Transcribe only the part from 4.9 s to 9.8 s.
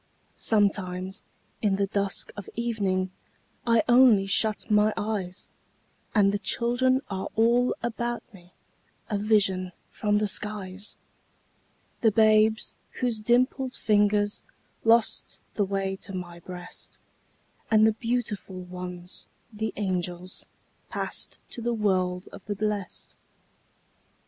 eyes, And the children are all about me, A vision